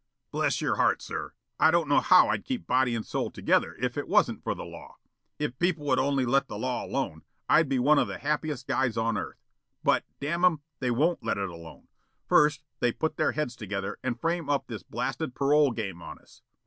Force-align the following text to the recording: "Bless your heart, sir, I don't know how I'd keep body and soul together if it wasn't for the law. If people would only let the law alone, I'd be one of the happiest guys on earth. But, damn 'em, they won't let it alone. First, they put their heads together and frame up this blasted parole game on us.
"Bless 0.31 0.61
your 0.61 0.77
heart, 0.77 0.99
sir, 0.99 1.35
I 1.59 1.69
don't 1.69 1.87
know 1.87 1.99
how 1.99 2.29
I'd 2.29 2.43
keep 2.43 2.65
body 2.65 2.95
and 2.95 3.05
soul 3.05 3.29
together 3.29 3.75
if 3.79 3.99
it 3.99 4.07
wasn't 4.07 4.43
for 4.43 4.55
the 4.55 4.65
law. 4.65 4.97
If 5.37 5.59
people 5.59 5.85
would 5.85 5.99
only 5.99 6.25
let 6.25 6.47
the 6.47 6.57
law 6.57 6.83
alone, 6.83 7.21
I'd 7.47 7.69
be 7.69 7.77
one 7.77 7.99
of 7.99 8.07
the 8.07 8.17
happiest 8.17 8.65
guys 8.65 8.97
on 8.97 9.15
earth. 9.15 9.37
But, 9.83 10.03
damn 10.19 10.43
'em, 10.43 10.61
they 10.79 10.89
won't 10.89 11.23
let 11.23 11.37
it 11.37 11.49
alone. 11.49 11.87
First, 12.25 12.63
they 12.79 12.91
put 12.91 13.17
their 13.17 13.33
heads 13.33 13.55
together 13.55 13.99
and 14.01 14.19
frame 14.19 14.49
up 14.49 14.65
this 14.65 14.81
blasted 14.81 15.35
parole 15.35 15.69
game 15.69 16.01
on 16.01 16.17
us. 16.17 16.41